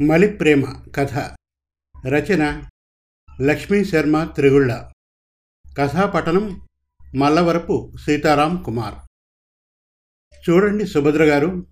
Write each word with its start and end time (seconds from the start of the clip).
మలి 0.00 0.28
ప్రేమ 0.28 0.64
కథ. 0.94 1.14
రచన 2.06 2.62
లక్ష్మీ 3.40 3.84
శర్మ 3.84 4.24
త్రిగుళ్ళ. 4.24 4.84
కథాపట్టణం 5.78 6.60
మల్లవరపు 7.14 7.92
సీతారాం 8.06 8.62
కుమార్. 8.62 8.94
చూడండి 10.50 10.86
సుభద్ర 10.86 11.24
గారు 11.24 11.66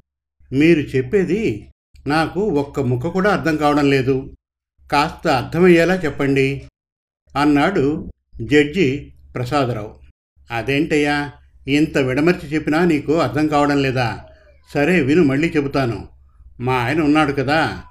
మీరు 0.52 0.80
చెప్పేది 0.80 1.70
నాకు 2.06 2.40
ఒక్క 2.40 2.80
ముక్క 2.80 3.08
కూడా 3.08 3.32
అర్థం 3.32 3.56
కావడం 3.56 3.90
లేదు. 3.90 4.34
కాస్త 4.92 5.28
అర్థమయ్యేలా 5.28 5.94
చెప్పండి 5.94 6.68
అన్నాడు 7.38 8.10
జడ్జి 8.42 9.14
ప్రసాదరావు. 9.34 10.00
అదేంటయ్యా 10.50 11.32
ఇంత 11.68 11.98
విడమర్చి 11.98 12.48
చెప్పినా 12.48 12.84
నీకు 12.84 13.12
అర్థం 13.12 13.46
కావడం 13.46 13.82
లేదా? 13.82 14.24
సరే 14.74 15.00
విను 15.00 15.24
మళ్ళీ 15.24 15.52
చెబుతాను. 15.56 16.08
మా 16.60 16.74
ఆయన 16.74 17.00
ఉన్నాడు 17.00 17.32
కదా 17.32 17.84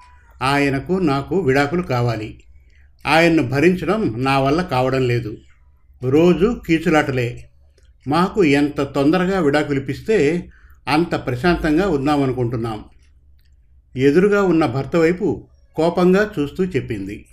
ఆయనకు 0.44 0.94
నాకు 0.94 1.40
విడాకులు 1.40 1.82
కావాలి. 1.82 2.44
ఆయన్ను 3.08 3.44
భరించడం 3.44 4.24
నా 4.24 4.40
వల్ల 4.40 4.62
కావడం 4.62 5.08
లేదు. 5.08 5.38
రోజు 6.04 6.62
కీచులాటలే. 6.68 7.50
మాకు 8.08 8.44
ఎంత 8.44 8.82
తొందరగా 8.82 9.40
విడాకులు 9.40 9.80
ఇప్పిస్తే 9.80 10.50
అంత 10.88 11.16
ప్రశాంతంగా 11.16 11.88
ఉందామనుకుంటున్నాం. 11.88 12.84
ఎదురుగా 13.96 14.42
ఉన్న 14.42 14.66
భర్త 14.66 14.96
వైపు 14.96 15.48
కోపంగా 15.76 16.32
చూస్తూ 16.40 16.66
చెప్పింది. 16.66 17.26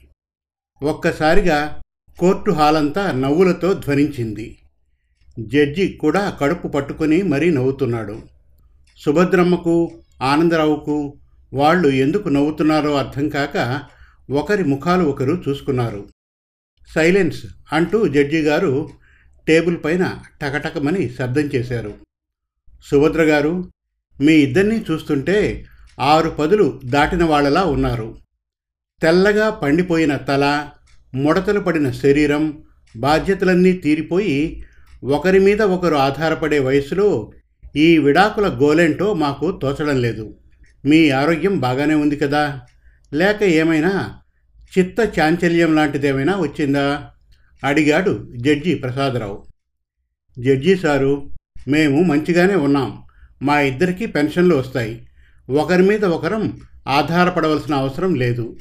ఒక్కసారిగా 0.83 1.83
కోర్టు 2.19 2.51
హాలంతా 2.51 3.13
నవ్వులతో 3.13 3.73
ధ్వనించింది. 3.73 4.59
జడ్జి 5.39 5.99
కూడా 6.01 6.31
కడుపు 6.41 6.69
పట్టుకొని 6.69 7.23
మరీ 7.23 7.51
నవ్వుతున్నాడు. 7.51 8.23
సుభద్రమ్మకు 8.99 9.91
ఆనందరావుకు 10.23 11.17
వాళ్ళు 11.53 11.89
ఎందుకు 11.89 12.29
నవ్వుతున్నారో 12.29 12.95
అర్థం 12.95 13.29
కాక 13.29 13.83
ఒకరి 14.31 14.65
ముఖాలు 14.65 15.05
ఒకరు 15.05 15.43
చూసుకున్నారు. 15.49 16.09
సైలెన్స్ 16.95 17.47
అంటూ 17.73 18.09
జడ్జి 18.09 18.41
గారు 18.41 18.89
టేబుల్ 19.49 19.77
పైన 19.85 20.19
టకటకమని 20.43 21.11
శబ్దం 21.19 21.43
చేశారు. 21.43 21.95
సుభద్ర 22.91 23.23
గారు 23.23 23.71
మీ 24.21 24.33
ఇద్దరినీ 24.33 24.85
చూస్తుంటే 24.91 25.65
ఆరు 26.01 26.31
పదులు 26.31 26.81
దాటిన 26.85 27.25
వాళ్ళలా 27.25 27.65
ఉన్నారు. 27.65 28.19
తెల్లగా 29.03 29.51
పండిపోయిన 29.51 30.17
తల 30.17 30.69
ముడతలు 31.15 31.61
పడిన 31.61 31.91
శరీరం 31.91 32.63
బాధ్యతలన్నీ 32.97 33.73
తీరిపోయి 33.73 34.65
ఒకరి 35.05 35.39
మీద 35.39 35.63
ఒకరు 35.63 35.95
ఆధారపడే 35.95 36.59
వయసులో 36.59 37.33
ఈ 37.77 37.99
విడాకుల 37.99 38.49
గోలేంటో 38.49 39.15
మాకు 39.15 39.59
తోచడం 39.63 40.01
లేదు. 40.01 40.40
మీ 40.87 41.11
ఆరోగ్యం 41.11 41.59
బాగానే 41.59 41.95
ఉంది 41.95 42.17
కదా? 42.17 42.61
లేక 43.15 43.43
ఏమైనా 43.43 44.19
చిత్త 44.79 45.19
చాంచల్యం 45.19 45.75
లాంటిదేమైనా 45.75 46.37
వచ్చిందా? 46.37 47.11
అడిగాడు 47.65 48.29
జడ్జి 48.37 48.75
ప్రసాదరావు. 48.75 49.47
జడ్జి 50.39 50.77
సారు 50.77 51.31
మేము 51.69 52.03
మంచిగానే 52.03 52.55
ఉన్నాం. 52.55 53.03
మా 53.43 53.61
ఇద్దరికీ 53.61 54.07
పెన్షన్లు 54.07 54.55
వస్తాయి. 54.55 55.07
ఒకరి 55.51 55.83
మీద 55.83 56.05
ఒకరం 56.05 56.61
ఆధారపడవలసిన 56.89 57.75
అవసరం 57.75 58.15
లేదు. 58.15 58.57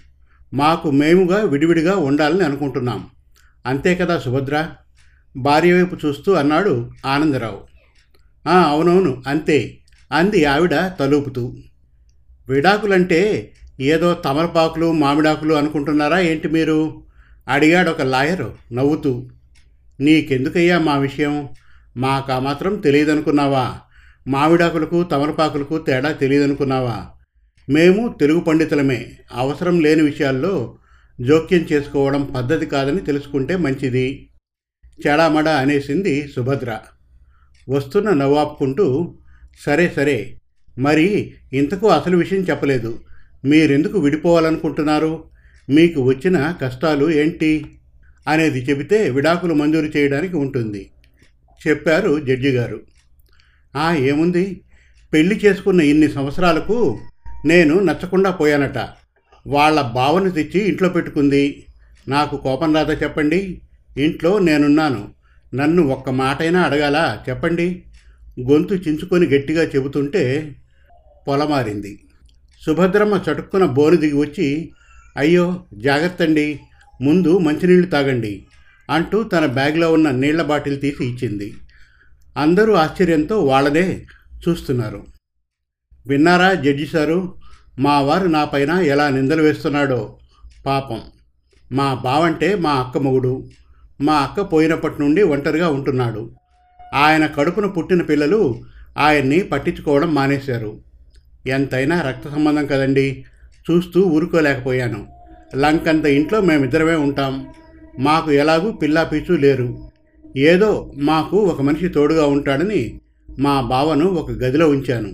మాకు 0.53 0.91
మేముగా 0.91 1.43
విడివిడిగా 1.43 1.97
ఉండాలని 1.97 2.43
అనుకుంటున్నాం. 2.43 3.07
అంతే 3.65 3.95
కదా 3.95 4.19
సుభద్ర? 4.19 4.69
భార్య 5.37 5.73
వైపు 5.73 6.07
చూస్తూ 6.07 6.33
అన్నాడు 6.33 6.91
ఆనందరావు. 7.05 7.61
అవునవును 8.49 9.23
అంతే 9.27 9.77
అంది 10.11 10.45
ఆవిడ 10.45 10.91
తలుపుతూ. 10.99 11.55
విడాకులంటే 12.49 13.53
ఏదో 13.79 14.13
తమలపాకులు 14.13 14.91
మామిడాకులు 14.91 15.53
అనుకుంటున్నారా 15.53 16.19
ఏంటి 16.19 16.47
మీరు? 16.47 17.03
అడిగాడు 17.47 17.89
ఒక 17.89 18.01
లాయరు 18.01 18.55
నవ్వుతూ. 18.73 19.29
నీకెందుకయ్యా 19.99 20.79
మా 20.79 20.97
విషయం? 20.97 21.49
మాకా 21.97 22.39
మాత్రం 22.39 22.75
తెలియదనుకున్నావా? 22.75 23.75
మామిడాకులకు 24.27 25.03
తమలపాకులకు 25.03 25.77
తేడా 25.77 26.11
తెలియదనుకున్నావా? 26.11 27.05
మేము 27.69 28.15
తెలుగు 28.19 28.39
పండితులమే. 28.39 29.11
అవసరం 29.33 29.79
లేని 29.79 30.01
విషయాల్లో 30.01 30.77
జోక్యం 31.21 31.67
చేసుకోవడం 31.71 32.23
పద్ధతి 32.23 32.65
కాదని 32.65 32.99
తెలుసుకుంటే 32.99 33.55
మంచిది. 33.55 34.29
చెడామడా 35.07 35.57
అనేసింది 35.57 36.27
సుభద్ర. 36.35 36.79
వస్తున్న 37.69 38.09
నవ్వాపుకుంటూ 38.09 39.17
సరే 39.65 39.93
సరే 39.95 40.39
మరి 40.79 41.33
ఇంతకు 41.53 41.87
అసలు 41.87 42.17
విషయం 42.17 42.39
చెప్పలేదు. 42.39 42.99
మీరెందుకు 43.45 43.99
విడిపోవాలనుకుంటున్నారు? 43.99 45.23
మీకు 45.69 46.01
వచ్చిన 46.01 46.55
కష్టాలు 46.61 47.11
ఏంటి? 47.11 47.65
అనేది 48.27 48.69
చెబితే 48.69 49.09
విడాకులు 49.09 49.53
మంజూరు 49.53 49.97
చేయడానికి 49.97 50.35
ఉంటుంది. 50.35 50.89
చెప్పారు 51.67 52.19
జడ్జి 52.19 52.49
గారు. 52.49 52.79
ఆ 53.75 53.93
ఏముంది? 53.93 54.61
పెళ్ళి 55.13 55.41
చేసుకున్న 55.45 55.81
ఇన్ని 55.81 56.11
సంవత్సరాలకు 56.11 56.99
నేను 57.45 57.79
నచ్చకుండా 57.79 58.31
పోయానట. 58.31 58.77
వాళ్ళ 59.47 59.81
బావను 59.81 60.29
తెచ్చి 60.29 60.61
ఇంట్లో 60.61 60.89
పెట్టుకుంది. 60.89 61.65
నాకు 62.07 62.37
కోపం 62.37 62.75
రాదా 62.75 62.93
చెప్పండి? 62.93 63.61
ఇంట్లో 63.97 64.39
నేనున్నాను. 64.39 65.09
నన్ను 65.55 65.83
ఒక్క 65.83 66.09
మాటైనా 66.09 66.61
అడగాలా 66.61 67.23
చెప్పండి? 67.29 67.83
గొంతు 68.49 68.73
చించుకొని 68.73 69.27
గట్టిగా 69.27 69.63
చెబుతుంటే 69.63 70.55
పొలమారింది. 71.27 71.99
సుభద్రమ్మ 72.65 73.23
చటుక్కున 73.31 73.65
బోరు 73.65 73.95
దిగి 73.95 74.13
వచ్చి 74.13 74.71
అయ్యో 75.17 75.63
జాగ్రత్త 75.73 76.21
అండి 76.21 76.59
ముందు 77.01 77.37
మంచినీళ్ళు 77.37 77.87
తాగండి 77.87 78.45
అంటూ 78.89 79.23
తన 79.23 79.45
బ్యాగ్లో 79.45 79.93
ఉన్న 79.93 80.11
నీళ్ళ 80.11 80.41
బాటిల్ 80.41 80.81
తీసి 80.81 81.05
ఇచ్చింది. 81.05 81.53
అందరూ 82.37 82.73
ఆశ్చర్యంతో 82.73 83.39
వాళ్ళదే 83.39 84.05
చూస్తున్నారు. 84.49 85.05
విన్నారా 86.07 86.53
జడ్జి 86.53 86.85
సారు 86.85 87.35
మా 87.79 88.01
వారు 88.01 88.27
నా 88.27 88.45
పైన 88.45 88.71
ఎలా 88.71 89.09
నిందలు 89.09 89.41
వేస్తున్నాడో? 89.41 90.17
పాపం. 90.65 91.01
మా 91.71 91.93
బావంటే 91.93 92.55
మా 92.55 92.71
అక్క 92.71 92.97
మొగుడు. 92.97 93.49
మా 94.01 94.13
అక్క 94.13 94.41
పోయినప్పటి 94.41 95.01
నుండి 95.01 95.23
ఒంటరిగా 95.23 95.69
ఉంటున్నాడు. 95.69 96.35
ఆయన 96.93 97.25
కడుపున 97.25 97.65
పుట్టిన 97.65 98.01
పిల్లలు 98.01 98.61
ఆయన్ని 98.97 99.39
పట్టించుకోవడం 99.39 100.13
మానేశారు. 100.13 100.88
ఎంతైనా 101.47 102.01
రక్త 102.01 102.29
సంబంధం 102.29 102.65
కదండి. 102.65 103.25
చూస్తూ 103.71 104.01
ఊరుకోలేకపోయాను. 104.01 105.07
లంకంత 105.55 106.05
ఇంట్లో 106.05 106.41
మేమిద్దరమే 106.41 106.95
ఉంటాం. 106.95 107.47
మాకు 107.99 108.31
ఎలాగూ 108.31 108.71
పిల్లా 108.71 109.03
పీచు 109.03 109.33
లేరు. 109.33 109.89
ఏదో 110.37 110.93
మాకు 110.97 111.37
ఒక 111.37 111.61
మనిషి 111.61 111.89
తోడుగా 111.89 112.25
ఉంటాడని 112.25 113.01
మా 113.39 113.61
బావను 113.61 114.05
ఒక 114.05 114.31
గదిలో 114.31 114.69
ఉంచాను. 114.69 115.13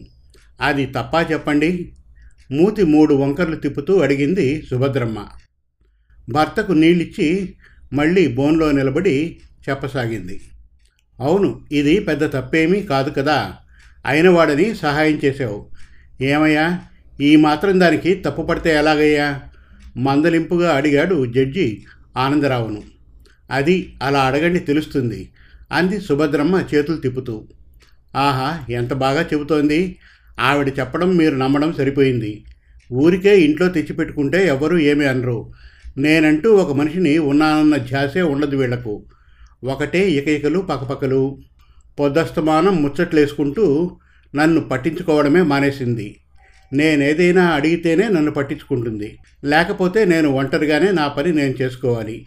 అది 0.62 0.86
తప్పా 0.86 1.28
చెప్పండి? 1.32 1.94
మూతి 2.52 2.84
మూడు 2.84 3.14
వంకర్లు 3.14 3.56
తిప్పుతూ 3.56 4.00
అడిగింది 4.00 4.66
సుభద్రమ్మ. 4.70 5.26
భర్తకు 6.30 6.72
నీళ్ళిచ్చి 6.72 7.56
మళ్ళీ 7.94 8.28
బోన్లో 8.28 8.72
నిలబడి 8.72 9.40
చెప్పసాగింది. 9.70 10.42
అవును 11.20 11.62
ఇది 11.72 12.00
పెద్ద 12.00 12.34
తప్పేమీ 12.34 12.82
కాదు 12.82 13.10
కదా. 13.10 13.54
అయినవాడని 14.06 14.76
సహాయం 14.76 15.22
చేసావు 15.26 15.72
ఏమయ్యా? 16.22 16.80
ఈ 17.22 17.36
మాత్రం 17.36 17.80
దానికి 17.80 18.16
తప్పు 18.16 18.42
పడితే 18.42 18.76
ఎలాగయ్యా? 18.76 19.42
మందలింపుగా 19.98 20.76
అడిగాడు 20.76 21.26
జడ్జి 21.26 21.84
ఆనందరావును. 22.18 22.82
అది 23.52 23.94
అలా 24.04 24.20
అడగండి 24.20 24.60
తెలుస్తుంది 24.60 25.30
అంది 25.72 26.02
సుభద్రమ్మ 26.02 26.64
చేతులు 26.76 26.98
తిప్పుతూ. 26.98 27.48
ఆహా 28.16 28.60
ఎంత 28.70 28.94
బాగా 28.94 29.22
చెబుతోంది? 29.34 29.98
ఆవిడ 30.40 30.74
చెప్పడం 30.80 31.16
మీరు 31.16 31.36
నమ్మడం 31.36 31.74
సరిపోయింది. 31.74 32.46
ఊరికే 32.94 33.42
ఇంట్లో 33.42 33.68
తెచ్చిపెట్టుకుంటే 33.68 34.48
ఎవరూ 34.48 34.78
ఏమి 34.78 35.06
అనరు. 35.06 35.52
నేనంటూ 35.98 36.54
ఒక 36.56 36.72
మనిషిని 36.72 37.18
ఉన్నానన్న 37.18 37.78
ధ్యాసే 37.78 38.22
ఉండదు 38.22 38.56
వీళ్ళకు. 38.56 39.04
ఒకటే 39.64 40.12
ఇకైకలు 40.12 40.60
పకపకలు 40.60 41.38
పొద్దస్తమానం 42.00 42.84
ముచ్చట్లేసుకుంటూ 42.84 43.98
నన్ను 44.36 44.62
పట్టించుకోవడమే 44.62 45.42
మానేసింది. 45.42 46.20
నేనేదైనా 46.74 47.46
అడిగితేనే 47.46 48.08
నన్ను 48.08 48.32
పట్టించుకుంటుంది. 48.32 49.18
లేకపోతే 49.44 50.06
నేను 50.06 50.30
ఒంటరిగానే 50.30 50.92
నా 50.92 51.08
పని 51.08 51.34
నేను 51.34 51.54
చేసుకోవాలి. 51.62 52.26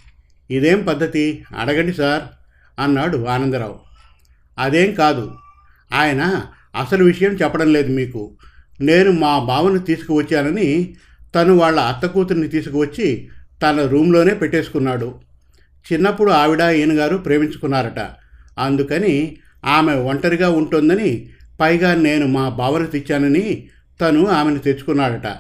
ఇదేం 0.51 0.85
పద్ధతి? 0.85 1.45
అడగండి 1.59 1.93
సార్ 1.93 2.23
అన్నాడు 2.81 3.25
ఆనందరావు. 3.25 3.81
అదేం 4.59 4.95
కాదు. 4.95 5.35
ఆయన 5.95 6.43
అసలు 6.81 7.05
విషయం 7.05 7.33
చెప్పడం 7.33 7.73
లేదు 7.73 7.93
మీకు. 7.93 8.39
నేను 8.81 9.11
మా 9.11 9.39
బావను 9.39 9.79
తీసుకువచ్చానని 9.79 10.97
తను 11.35 11.55
వాళ్ళ 11.55 11.81
అత్త 11.81 12.07
కూతుర్ని 12.07 12.49
తీసుకువచ్చి 12.49 13.29
తన 13.63 13.87
రూమ్లోనే 13.87 14.35
పెట్టేసుకున్నాడు. 14.35 15.21
చిన్నప్పుడు 15.93 16.31
ఆవిడ 16.31 16.61
ఈయనగారు 16.61 17.17
ప్రేమించుకున్నారట. 17.17 18.01
అందుకని 18.59 19.37
ఆమె 19.65 19.95
ఒంటరిగా 19.95 20.51
ఉంటుందని 20.51 21.29
పైగా 21.61 21.95
నేను 21.95 22.27
మా 22.27 22.49
బావను 22.49 22.87
తెచ్చానని 22.87 23.69
తను 24.01 24.27
ఆమెను 24.27 24.59
తెచ్చుకున్నాడట. 24.59 25.37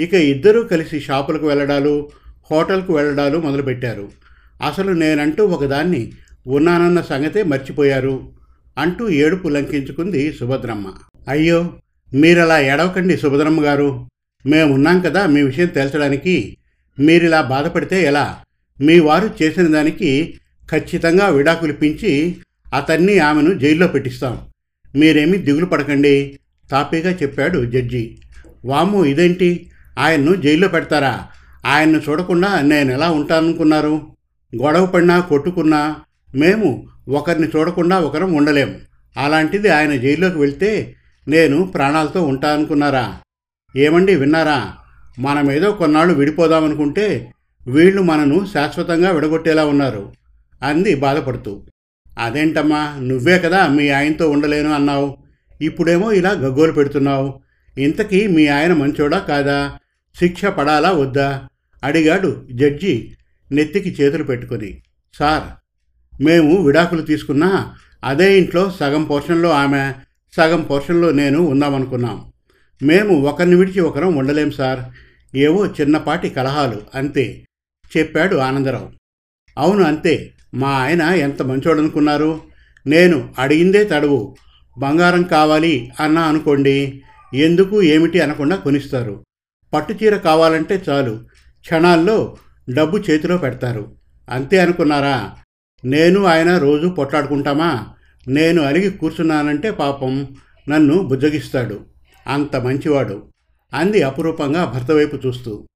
ఇక 0.00 0.14
ఇద్దరూ 0.14 0.64
కలిసి 0.64 1.00
షాపులకు 1.00 1.46
వెళ్ళడాలు 1.46 2.10
హోటల్కు 2.50 2.96
వెళ్ళడాలు 2.96 3.38
మొదలుపెట్టారు. 3.38 4.08
అసలు 4.66 4.92
నేనంటూ 4.92 5.46
ఒకదాన్ని 5.46 6.12
ఉన్నానన్న 6.46 7.00
సంగతే 7.00 7.42
మర్చిపోయారు 7.42 8.28
అంటూ 8.78 9.08
ఏడుపు 9.08 9.48
లంకించుకుంది 9.48 10.32
సుభద్రమ్మ. 10.32 10.92
అయ్యో 11.28 11.72
మీరలా 12.14 12.58
ఎడవకండి 12.58 13.16
సుభద్రమ్మ 13.16 13.64
గారు. 13.64 14.08
మేమున్నాం 14.46 15.00
కదా 15.00 15.26
మీ 15.26 15.42
విషయం 15.42 15.66
తేల్చడానికి. 15.66 16.56
మీరిలా 16.98 17.40
బాధపడితే 17.40 18.02
ఎలా? 18.02 18.38
మీ 18.80 19.00
వారు 19.00 19.30
చేసిన 19.42 19.66
దానికి 19.66 20.40
ఖచ్చితంగా 20.70 21.28
విడాకులు 21.28 21.72
ఇప్పించి 21.72 22.36
అతన్ని 22.74 23.18
ఆమెను 23.18 23.58
జైల్లో 23.58 23.86
పెట్టిస్తాం. 23.86 24.49
మీరేమీ 24.96 25.38
దిగులు 25.38 25.66
పడకండి 25.66 26.38
తాపీగా 26.70 27.10
చెప్పాడు 27.10 27.64
జడ్జి. 27.64 28.18
వాము 28.64 29.04
ఇదేంటి? 29.04 29.70
ఆయన్ను 29.98 30.34
జైల్లో 30.34 30.68
పెడతారా? 30.68 31.26
ఆయన్ను 31.66 32.00
చూడకుండా 32.08 32.60
నేను 32.60 32.92
ఎలా 32.92 33.10
ఉంటాననుకున్నారు? 33.10 34.02
గొడవ 34.62 34.86
పడినా 34.86 35.20
కొట్టుకున్నా 35.20 35.96
మేము 36.34 36.86
ఒకరిని 37.08 37.48
చూడకుండా 37.56 37.98
ఒకరం 37.98 38.32
ఉండలేం. 38.32 38.76
అలాంటిది 39.16 39.68
ఆయన 39.68 39.94
జైల్లోకి 39.94 40.38
వెళ్తే 40.38 40.94
నేను 41.28 41.62
ప్రాణాలతో 41.62 42.22
ఉంటాననుకున్నారా? 42.22 43.16
ఏమండి 43.76 44.14
విన్నారా? 44.14 44.72
మనం 45.18 45.52
ఏదో 45.52 45.72
కొన్నాళ్ళు 45.72 46.14
విడిపోదామనుకుంటే 46.14 47.32
వీళ్ళు 47.66 48.02
మనను 48.02 48.46
శాశ్వతంగా 48.52 49.10
విడగొట్టేలా 49.10 49.64
ఉన్నారు 49.64 50.12
అంది 50.62 50.94
బాధపడుతూ. 50.94 51.66
అదేంటమ్మా? 52.20 52.96
నువ్వే 53.00 53.38
కదా 53.38 53.66
మీ 53.66 53.88
ఆయనతో 53.88 54.30
ఉండలేను 54.30 54.72
అన్నావు. 54.72 55.18
ఇప్పుడేమో 55.62 56.12
ఇలా 56.12 56.30
గగ్గోలు 56.30 56.72
పెడుతున్నావు. 56.72 57.40
ఇంతకీ 57.78 58.26
మీ 58.26 58.46
ఆయన 58.46 58.72
మంచోడా 58.72 59.18
కాదా? 59.18 59.78
శిక్ష 60.18 60.44
పడాలా 60.44 60.90
వద్దా? 60.90 61.48
అడిగాడు 61.84 62.46
జడ్జి 62.52 63.14
నెత్తికి 63.52 64.02
చేతులు 64.02 64.24
పెట్టుకొని. 64.24 64.82
సార్ 65.14 65.42
మేము 66.22 66.62
విడాకులు 66.62 67.02
తీసుకున్నా 67.02 67.76
అదే 68.04 68.38
ఇంట్లో 68.38 68.70
సగం 68.70 69.04
పోర్షన్లో 69.04 69.50
ఆమె 69.50 69.92
సగం 70.36 70.62
పోర్షన్లో 70.62 71.10
నేను 71.10 71.40
ఉందామనుకున్నాం. 71.40 72.32
మేము 72.82 73.20
ఒకరిని 73.20 73.56
విడిచి 73.56 73.80
ఒకరం 73.80 74.16
ఉండలేం 74.16 74.50
సార్. 74.50 74.80
ఏవో 75.36 75.66
చిన్నపాటి 75.66 76.28
కలహాలు 76.28 76.82
అంతే 76.94 77.44
చెప్పాడు 77.96 78.36
ఆనందరావు. 78.36 78.88
అవును 79.58 79.84
అంతే. 79.84 80.30
మా 80.54 80.68
ఆయన 80.68 81.02
ఎంత 81.02 81.42
మంచోడనుకున్నారు? 81.42 82.40
నేను 82.86 83.34
అడిగిందే 83.38 83.84
తడవు. 83.84 84.36
బంగారం 84.78 85.22
కావాలి 85.22 85.90
అన్నా 86.00 86.22
అనుకోండి. 86.22 87.02
ఎందుకు 87.34 87.82
ఏమిటి 87.82 88.20
అనకుండా 88.20 88.56
కొనిస్తారు. 88.56 89.24
పట్టుచీర 89.74 90.16
కావాలంటే 90.16 90.82
చాలు. 90.88 91.24
క్షణాల్లో 91.60 92.36
డబ్బు 92.74 92.98
చేతిలో 92.98 93.38
పెడతారు. 93.38 93.96
అంతే 94.30 94.58
అనుకున్నారా? 94.58 95.32
నేను 95.84 96.24
ఆయన 96.24 96.58
రోజు 96.58 96.88
పొట్లాడుకుంటామా? 96.88 97.86
నేను 98.28 98.62
అలిగి 98.62 98.90
కూర్చున్నానంటే 98.90 99.70
పాపం 99.70 100.36
నన్ను 100.68 101.02
బుజ్జగిస్తాడు. 101.02 101.86
అంత 102.26 102.56
మంచివాడు. 102.56 103.22
అంది 103.74 104.02
అపురూపంగా 104.02 104.64
భర్త 104.64 104.90
వైపు 104.90 105.16
చూస్తూ. 105.26 105.66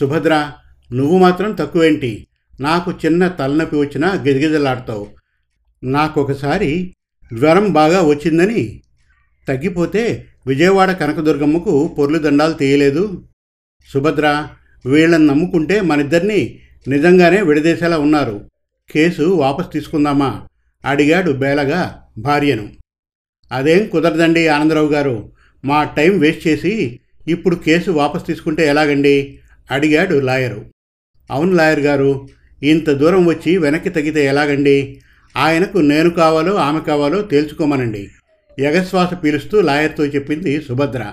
సుభద్ర 0.00 0.52
నువ్వు 0.92 1.18
మాత్రం 1.18 1.52
తక్కువేంటి? 1.52 2.26
నాకు 2.60 2.90
చిన్న 2.90 3.28
తలనొప్పి 3.28 3.76
వచ్చినా 3.76 4.12
గిజగిజలాడతావు 4.14 5.08
నాకొకసారి 5.84 6.94
జ్వరం 7.34 7.72
బాగా 7.72 8.02
వచ్చిందని 8.02 8.82
తగ్గిపోతే 9.48 10.26
విజయవాడ 10.46 10.92
కనకదుర్గమ్మకు 10.92 11.94
పొర్లు 11.98 12.18
దండాలు 12.18 12.52
తీయలేదు. 12.52 13.24
సుభద్ర 13.92 14.48
వీళ్ళని 14.86 15.26
నమ్ముకుంటే 15.26 15.80
మనిద్దరినీ 15.80 16.60
నిజంగానే 16.88 17.42
విడదీసేలా 17.42 17.98
ఉన్నారు. 17.98 18.50
కేసు 18.90 19.22
వాపస్ 19.22 19.72
తీసుకుందామా? 19.72 20.48
అడిగాడు 20.84 21.32
బేలగా 21.32 22.02
భార్యను. 22.18 22.68
అదేం 23.52 23.88
కుదరదండి 23.88 24.48
ఆనందరావు 24.48 24.88
గారు? 24.88 25.32
మా 25.64 25.84
టైం 25.84 26.18
వేస్ట్ 26.18 26.48
చేసి 26.48 27.00
ఇప్పుడు 27.28 27.56
కేసు 27.56 27.90
వాపస్ 27.90 28.26
తీసుకుంటే 28.26 28.66
ఎలాగండి? 28.66 29.38
అడిగాడు 29.70 30.14
లాయరు. 30.14 30.64
అవును 31.30 31.52
లాయర్ 31.52 31.80
గారు 31.80 32.28
ఇంత 32.62 32.90
దూరం 32.90 33.26
వచ్చి 33.26 33.58
వెనక్కి 33.58 33.88
తగ్గితే 33.88 34.26
ఎలాగండి? 34.26 35.00
ఆయనకు 35.36 35.78
నేను 35.78 36.10
కావాలో 36.10 36.54
ఆమె 36.54 36.80
కావాలో 36.80 37.22
తేల్చుకోమనండి. 37.22 38.08
ఎగశ్వాస 38.58 39.14
పీలుస్తూ 39.14 39.60
లాయర్తో 39.60 40.06
చెప్పింది 40.06 40.60
సుభద్ర. 40.60 41.12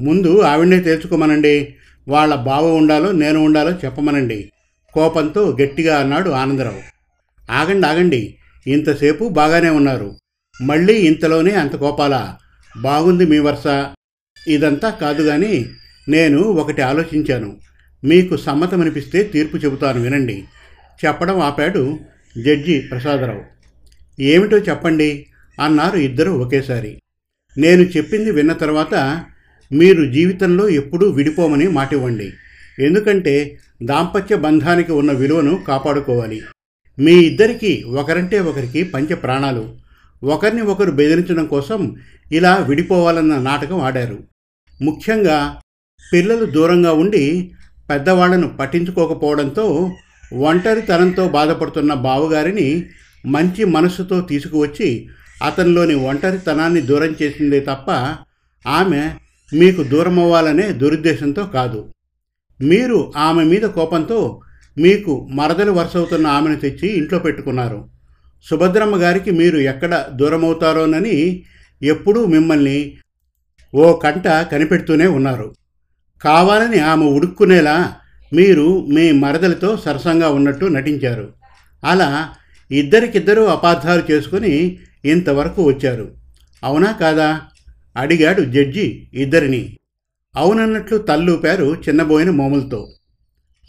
ముందు 0.00 0.40
ఆవిడనే 0.40 0.80
తేల్చుకోమనండి. 0.80 1.74
వాళ్ళ 2.08 2.34
బావ 2.34 2.74
ఉండాలో 2.74 3.12
నేను 3.12 3.40
ఉండాలో 3.40 3.70
చెప్పమనండి. 3.70 4.50
కోపంతో 4.92 5.56
గట్టిగా 5.62 5.98
అన్నాడు 5.98 6.30
ఆనందరావు. 6.30 6.80
ఆగండి 7.52 7.86
ఆగండి. 7.86 8.34
ఇంతసేపు 8.66 9.28
బాగానే 9.28 9.70
ఉన్నారు. 9.70 10.14
మళ్ళీ 10.62 10.94
ఇంతలోనే 10.94 11.50
అంత 11.50 11.76
కోపాలా? 11.76 12.36
బాగుంది 12.80 13.26
మీ 13.26 13.38
వరుస. 13.38 13.86
ఇదంతా 14.48 14.90
కాదు 14.90 15.22
కానీ 15.22 15.66
నేను 16.08 16.40
ఒకటి 16.40 16.82
ఆలోచించాను. 16.82 17.56
మీకు 18.04 18.36
సమ్మతమనిపిస్తే 18.36 19.22
తీర్పు 19.22 19.56
చెబుతాను 19.56 20.00
వినండి. 20.00 20.44
చెప్పడం 21.04 21.40
ఆపాడు 21.40 21.98
జడ్జి 22.46 22.80
ప్రసాదరావు. 22.90 23.42
ఏమిటో 24.22 24.58
చెప్పండి 24.58 25.26
అన్నారు 25.60 25.96
ఇద్దరు 25.96 26.30
ఒకేసారి. 26.30 27.02
నేను 27.58 27.82
చెప్పింది 27.82 28.30
విన్న 28.30 28.52
తర్వాత 28.52 29.24
మీరు 29.72 30.12
జీవితంలో 30.12 30.68
ఎప్పుడూ 30.68 31.10
విడిపోమని 31.10 31.68
మాటివ్వండి. 31.68 32.32
ఎందుకంటే 32.78 33.58
దాంపత్య 33.82 34.36
బంధానికి 34.36 34.92
ఉన్న 34.92 35.12
విలువను 35.12 35.64
కాపాడుకోవాలి. 35.68 36.42
మీ 36.98 37.12
ఇద్దరికి 37.12 37.82
ఒకరంటే 37.82 38.40
ఒకరికి 38.40 38.82
పంచ 38.82 39.14
ప్రాణాలు. 39.14 39.76
ఒకరిని 40.24 40.62
ఒకరు 40.62 40.90
బెదిరించడం 40.90 41.46
కోసం 41.46 41.96
ఇలా 42.32 42.56
విడిపోవాలన్న 42.56 43.36
నాటకం 43.36 43.80
ఆడారు. 43.80 44.18
ముఖ్యంగా 44.82 45.60
పిల్లలు 46.12 46.44
దూరంగా 46.44 46.92
ఉండి 46.92 47.52
పెద్దవాళ్ళను 47.92 48.48
పట్టించుకోకపోవడంతో 48.48 49.66
ఒంటరితనంతో 50.42 51.28
బాధపడుతున్న 51.28 51.94
బావగారిని 51.94 52.68
మంచి 53.26 53.64
మనస్సుతో 53.64 54.20
తీసుకువచ్చి 54.20 55.08
అతనిలోని 55.42 55.94
ఒంటరితనాన్ని 55.94 56.80
దూరం 56.82 57.12
చేసిందే 57.22 57.60
తప్ప 57.60 57.90
ఆమె 58.66 59.02
మీకు 59.52 59.82
దూరం 59.82 60.18
అవ్వాలనే 60.18 60.66
దురుద్దేశంతో 60.72 61.42
కాదు. 61.46 61.80
మీరు 62.60 63.12
ఆమె 63.16 63.44
మీద 63.44 63.62
కోపంతో 63.62 64.40
మీకు 64.78 65.12
మరదలు 65.32 65.72
వరుసవుతున్న 65.72 66.26
ఆమెను 66.26 66.56
తెచ్చి 66.56 66.88
ఇంట్లో 66.88 67.18
పెట్టుకున్నారు. 67.18 67.80
సుభద్రమ్మ 68.46 68.96
గారికి 69.02 69.30
మీరు 69.30 69.58
ఎక్కడ 69.72 70.06
దూరమవుతారోనని 70.12 71.44
ఎప్పుడూ 71.82 72.26
మిమ్మల్ని 72.26 72.78
ఓ 73.74 73.92
కంట 73.96 74.28
కనిపెడుతూనే 74.52 75.06
ఉన్నారు. 75.06 75.48
కావాలని 76.24 76.78
ఆమె 76.78 77.04
ఉడుక్కునేలా 77.04 77.94
మీరు 78.32 78.86
మీ 78.86 79.12
మరదలితో 79.12 79.76
సరసంగా 79.76 80.28
ఉన్నట్టు 80.28 80.66
నటించారు. 80.66 81.32
అలా 81.84 82.30
ఇద్దరికిద్దరూ 82.70 83.44
అపార్థాలు 83.44 84.12
చేసుకుని 84.12 84.78
ఇంతవరకు 85.04 85.62
వచ్చారు. 85.62 86.14
అవునా 86.64 86.92
కాదా? 86.92 87.40
అడిగాడు 87.96 88.42
జడ్జి 88.42 89.08
ఇద్దరిని. 89.14 89.76
అవునన్నట్లు 90.36 90.98
తల్లూపారు 90.98 91.76
చిన్నబోయిన 91.88 92.30
మోములతో. 92.30 92.88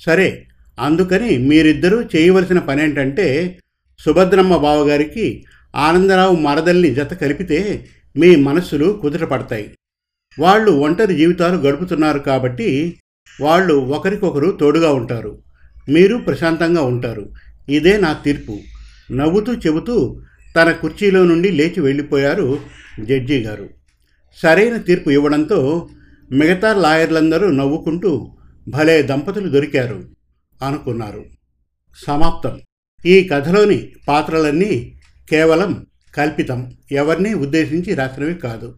సరే 0.06 0.48
అందుకని 0.80 1.38
మీరిద్దరూ 1.38 2.04
చేయవలసిన 2.04 2.60
పనేంటంటే 2.60 3.60
సుభద్రమ్మ 4.06 4.58
బావగారికి 4.58 5.46
ఆనందరావు 5.76 6.36
మరదల్ని 6.36 6.96
జత 6.96 7.14
కలిపితే 7.14 7.86
మీ 8.18 8.36
మనస్సులు 8.36 9.00
కుదుటపడతాయి 9.02 9.76
వాళ్ళు 10.40 10.72
ఒంటరి 10.72 11.16
జీవితాలు 11.16 11.58
గడుపుతున్నారు 11.58 12.20
కాబట్టి 12.20 13.00
వాళ్ళు 13.42 13.74
ఒకరికొకరు 13.74 14.52
తోడుగా 14.52 14.94
ఉంటారు. 14.94 15.44
మీరు 15.90 16.18
ప్రశాంతంగా 16.18 16.82
ఉంటారు. 16.82 17.34
ఇదే 17.70 17.98
నా 17.98 18.14
తీర్పు. 18.14 18.60
నవ్వుతూ 19.12 19.54
చెబుతూ 19.54 20.22
తన 20.56 20.72
కుర్చీలో 20.72 21.24
నుండి 21.24 21.52
లేచి 21.52 21.80
వెళ్ళిపోయారు 21.80 22.60
జడ్జి 23.04 23.40
గారు. 23.40 23.70
సరైన 24.44 24.78
తీర్పు 24.78 25.10
ఇవ్వడంతో 25.10 25.90
మిగతా 26.32 26.74
లాయర్లందరూ 26.74 27.52
నవ్వుకుంటూ 27.52 28.38
భలే 28.68 29.02
దంపతులు 29.02 29.50
దొరికారు 29.50 30.04
అనుకున్నారు. 30.64 31.26
సమాప్తం. 32.08 32.60
ఈ 33.06 33.28
కథలోని 33.28 33.92
పాత్రలన్నీ 34.08 35.00
కేవలం 35.30 35.86
కల్పితం. 36.16 36.72
ఎవరిని 36.92 37.34
ఉద్దేశించి 37.34 37.94
రాసినవి 37.94 38.34
కాదు. 38.34 38.78